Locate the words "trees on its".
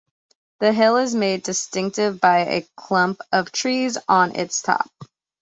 3.51-4.63